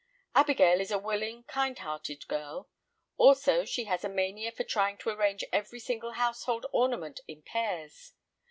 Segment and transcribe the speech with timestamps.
[0.33, 2.67] Abigail is a willing, kindhearted girl.
[3.17, 8.13] Also she has a mania for trying to arrange every single household ornament in pairs.